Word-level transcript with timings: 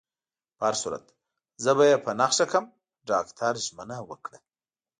په 0.57 0.61
هر 0.67 0.75
صورت، 0.81 1.03
زه 1.63 1.71
به 1.77 1.83
يې 1.91 1.97
په 2.05 2.11
نښه 2.19 2.45
کړم. 2.51 2.65
ډاکټر 3.09 3.53
ژمنه 3.65 3.97
وکړه. 4.09 4.37